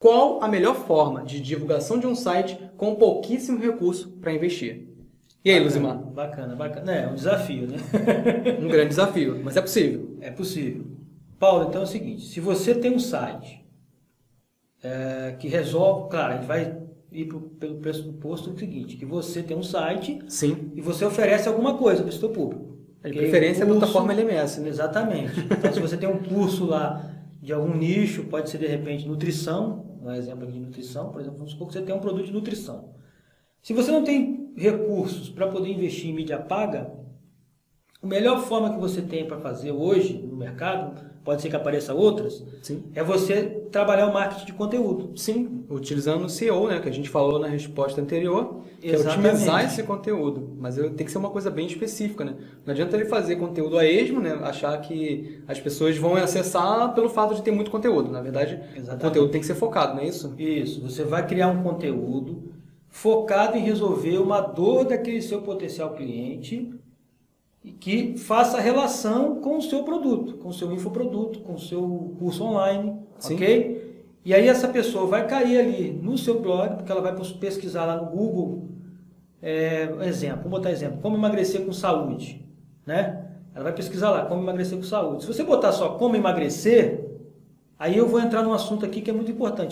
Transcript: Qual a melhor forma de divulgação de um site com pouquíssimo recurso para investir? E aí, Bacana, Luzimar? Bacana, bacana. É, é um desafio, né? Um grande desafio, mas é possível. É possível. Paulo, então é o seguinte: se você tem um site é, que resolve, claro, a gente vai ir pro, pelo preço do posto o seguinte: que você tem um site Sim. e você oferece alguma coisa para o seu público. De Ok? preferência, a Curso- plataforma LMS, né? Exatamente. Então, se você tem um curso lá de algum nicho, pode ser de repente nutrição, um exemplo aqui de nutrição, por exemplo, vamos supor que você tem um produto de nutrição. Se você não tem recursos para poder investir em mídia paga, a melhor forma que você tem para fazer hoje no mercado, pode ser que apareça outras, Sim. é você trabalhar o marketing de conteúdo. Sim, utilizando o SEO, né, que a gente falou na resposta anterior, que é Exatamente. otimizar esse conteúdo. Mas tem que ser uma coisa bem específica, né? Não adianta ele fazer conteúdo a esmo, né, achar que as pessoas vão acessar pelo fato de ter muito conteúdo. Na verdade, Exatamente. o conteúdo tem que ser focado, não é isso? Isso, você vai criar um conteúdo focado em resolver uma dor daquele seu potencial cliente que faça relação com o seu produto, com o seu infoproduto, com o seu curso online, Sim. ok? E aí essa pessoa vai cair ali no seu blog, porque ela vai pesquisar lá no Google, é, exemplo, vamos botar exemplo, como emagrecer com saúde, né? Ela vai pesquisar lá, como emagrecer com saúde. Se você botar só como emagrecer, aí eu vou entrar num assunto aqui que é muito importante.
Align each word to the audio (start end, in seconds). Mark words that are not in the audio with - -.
Qual 0.00 0.42
a 0.42 0.48
melhor 0.48 0.74
forma 0.86 1.22
de 1.22 1.38
divulgação 1.38 1.98
de 1.98 2.06
um 2.06 2.14
site 2.14 2.58
com 2.78 2.94
pouquíssimo 2.94 3.58
recurso 3.60 4.08
para 4.12 4.32
investir? 4.32 4.88
E 5.44 5.50
aí, 5.50 5.56
Bacana, 5.56 5.64
Luzimar? 5.64 5.96
Bacana, 5.98 6.56
bacana. 6.56 6.92
É, 6.96 7.02
é 7.04 7.06
um 7.08 7.14
desafio, 7.14 7.66
né? 7.66 7.76
Um 8.58 8.68
grande 8.68 8.88
desafio, 8.88 9.38
mas 9.44 9.58
é 9.58 9.60
possível. 9.60 10.16
É 10.22 10.30
possível. 10.30 10.86
Paulo, 11.38 11.68
então 11.68 11.82
é 11.82 11.84
o 11.84 11.86
seguinte: 11.86 12.22
se 12.22 12.40
você 12.40 12.74
tem 12.74 12.94
um 12.94 12.98
site 12.98 13.62
é, 14.82 15.36
que 15.38 15.48
resolve, 15.48 16.08
claro, 16.10 16.32
a 16.32 16.36
gente 16.36 16.46
vai 16.46 16.78
ir 17.12 17.26
pro, 17.26 17.40
pelo 17.40 17.76
preço 17.76 18.02
do 18.02 18.14
posto 18.14 18.50
o 18.52 18.58
seguinte: 18.58 18.96
que 18.96 19.04
você 19.04 19.42
tem 19.42 19.54
um 19.54 19.62
site 19.62 20.18
Sim. 20.28 20.72
e 20.74 20.80
você 20.80 21.04
oferece 21.04 21.46
alguma 21.46 21.76
coisa 21.76 22.02
para 22.02 22.08
o 22.10 22.12
seu 22.12 22.30
público. 22.30 22.70
De 23.02 23.08
Ok? 23.10 23.20
preferência, 23.20 23.64
a 23.64 23.66
Curso- 23.66 23.80
plataforma 23.80 24.12
LMS, 24.14 24.60
né? 24.62 24.68
Exatamente. 24.70 25.40
Então, 25.40 25.72
se 25.74 25.80
você 25.80 25.96
tem 25.98 26.08
um 26.08 26.18
curso 26.22 26.64
lá 26.64 27.06
de 27.42 27.52
algum 27.52 27.74
nicho, 27.74 28.24
pode 28.24 28.48
ser 28.50 28.58
de 28.58 28.66
repente 28.66 29.06
nutrição, 29.08 29.89
um 30.00 30.12
exemplo 30.12 30.44
aqui 30.44 30.52
de 30.52 30.60
nutrição, 30.60 31.10
por 31.10 31.20
exemplo, 31.20 31.38
vamos 31.38 31.52
supor 31.52 31.68
que 31.68 31.74
você 31.74 31.82
tem 31.82 31.94
um 31.94 32.00
produto 32.00 32.26
de 32.26 32.32
nutrição. 32.32 32.94
Se 33.62 33.72
você 33.72 33.90
não 33.90 34.02
tem 34.02 34.52
recursos 34.56 35.28
para 35.28 35.48
poder 35.48 35.70
investir 35.70 36.10
em 36.10 36.14
mídia 36.14 36.38
paga, 36.38 36.92
a 38.02 38.06
melhor 38.06 38.42
forma 38.42 38.72
que 38.72 38.80
você 38.80 39.02
tem 39.02 39.26
para 39.26 39.38
fazer 39.38 39.72
hoje 39.72 40.14
no 40.14 40.36
mercado, 40.36 40.98
pode 41.22 41.42
ser 41.42 41.50
que 41.50 41.56
apareça 41.56 41.92
outras, 41.92 42.42
Sim. 42.62 42.84
é 42.94 43.04
você 43.04 43.42
trabalhar 43.70 44.06
o 44.06 44.12
marketing 44.12 44.46
de 44.46 44.52
conteúdo. 44.54 45.12
Sim, 45.16 45.64
utilizando 45.68 46.24
o 46.24 46.28
SEO, 46.28 46.66
né, 46.68 46.80
que 46.80 46.88
a 46.88 46.92
gente 46.92 47.10
falou 47.10 47.38
na 47.38 47.46
resposta 47.46 48.00
anterior, 48.00 48.62
que 48.80 48.88
é 48.88 48.94
Exatamente. 48.94 49.28
otimizar 49.28 49.64
esse 49.66 49.82
conteúdo. 49.82 50.56
Mas 50.58 50.76
tem 50.76 51.04
que 51.04 51.12
ser 51.12 51.18
uma 51.18 51.28
coisa 51.28 51.50
bem 51.50 51.66
específica, 51.66 52.24
né? 52.24 52.36
Não 52.64 52.72
adianta 52.72 52.96
ele 52.96 53.04
fazer 53.04 53.36
conteúdo 53.36 53.76
a 53.78 53.84
esmo, 53.84 54.18
né, 54.18 54.32
achar 54.42 54.80
que 54.80 55.42
as 55.46 55.60
pessoas 55.60 55.98
vão 55.98 56.16
acessar 56.16 56.94
pelo 56.94 57.10
fato 57.10 57.34
de 57.34 57.42
ter 57.42 57.50
muito 57.50 57.70
conteúdo. 57.70 58.10
Na 58.10 58.22
verdade, 58.22 58.58
Exatamente. 58.74 59.04
o 59.04 59.08
conteúdo 59.08 59.30
tem 59.30 59.40
que 59.42 59.46
ser 59.46 59.54
focado, 59.56 59.94
não 59.94 60.02
é 60.02 60.06
isso? 60.06 60.34
Isso, 60.38 60.80
você 60.80 61.04
vai 61.04 61.26
criar 61.26 61.48
um 61.48 61.62
conteúdo 61.62 62.50
focado 62.88 63.58
em 63.58 63.60
resolver 63.60 64.16
uma 64.18 64.40
dor 64.40 64.86
daquele 64.86 65.20
seu 65.20 65.42
potencial 65.42 65.94
cliente 65.94 66.70
que 67.80 68.18
faça 68.18 68.60
relação 68.60 69.40
com 69.40 69.56
o 69.56 69.62
seu 69.62 69.82
produto, 69.82 70.34
com 70.34 70.50
o 70.50 70.52
seu 70.52 70.70
infoproduto, 70.70 71.40
com 71.40 71.54
o 71.54 71.58
seu 71.58 72.14
curso 72.18 72.44
online, 72.44 72.94
Sim. 73.18 73.34
ok? 73.34 74.06
E 74.22 74.34
aí 74.34 74.46
essa 74.46 74.68
pessoa 74.68 75.06
vai 75.06 75.26
cair 75.26 75.58
ali 75.58 75.90
no 75.90 76.18
seu 76.18 76.40
blog, 76.40 76.76
porque 76.76 76.92
ela 76.92 77.00
vai 77.00 77.16
pesquisar 77.40 77.86
lá 77.86 77.96
no 77.96 78.10
Google, 78.10 78.68
é, 79.40 79.88
exemplo, 80.02 80.42
vamos 80.44 80.58
botar 80.58 80.70
exemplo, 80.70 80.98
como 81.00 81.16
emagrecer 81.16 81.64
com 81.64 81.72
saúde, 81.72 82.46
né? 82.84 83.26
Ela 83.54 83.64
vai 83.64 83.72
pesquisar 83.72 84.10
lá, 84.10 84.26
como 84.26 84.42
emagrecer 84.42 84.76
com 84.76 84.84
saúde. 84.84 85.22
Se 85.22 85.26
você 85.26 85.42
botar 85.42 85.72
só 85.72 85.94
como 85.94 86.14
emagrecer, 86.14 87.04
aí 87.78 87.96
eu 87.96 88.06
vou 88.06 88.20
entrar 88.20 88.42
num 88.42 88.52
assunto 88.52 88.84
aqui 88.84 89.00
que 89.00 89.10
é 89.10 89.14
muito 89.14 89.30
importante. 89.30 89.68